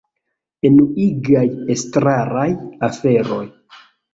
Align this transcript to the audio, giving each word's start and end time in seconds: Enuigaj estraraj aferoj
Enuigaj 0.69 1.45
estraraj 1.75 2.49
aferoj 2.89 3.43